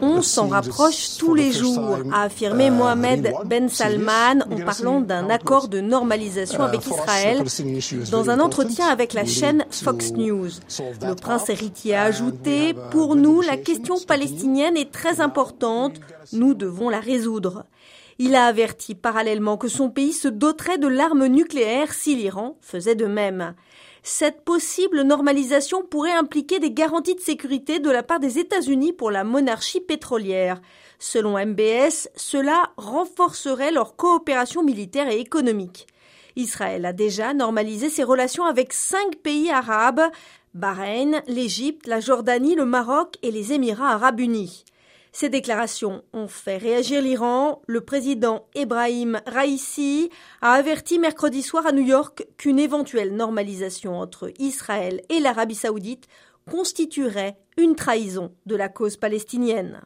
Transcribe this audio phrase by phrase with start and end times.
[0.00, 5.68] On s'en rapproche tous les jours, a affirmé Mohamed Ben Salman en parlant d'un accord
[5.68, 7.42] de normalisation avec Israël
[8.10, 10.50] dans un entretien avec la chaîne Fox News.
[11.02, 16.00] Le prince héritier a ajouté, Pour nous, la question palestinienne est très importante,
[16.32, 17.64] nous devons la résoudre.
[18.18, 22.94] Il a averti parallèlement que son pays se doterait de l'arme nucléaire si l'Iran faisait
[22.94, 23.54] de même.
[24.08, 29.10] Cette possible normalisation pourrait impliquer des garanties de sécurité de la part des États-Unis pour
[29.10, 30.62] la monarchie pétrolière.
[31.00, 35.88] Selon MBS, cela renforcerait leur coopération militaire et économique.
[36.36, 40.02] Israël a déjà normalisé ses relations avec cinq pays arabes
[40.54, 44.64] Bahreïn, l'Égypte, la Jordanie, le Maroc et les Émirats arabes unis.
[45.18, 47.62] Ces déclarations ont fait réagir l'Iran.
[47.66, 50.10] Le président Ebrahim Raisi
[50.42, 56.06] a averti mercredi soir à New York qu'une éventuelle normalisation entre Israël et l'Arabie saoudite
[56.50, 59.80] constituerait une trahison de la cause palestinienne.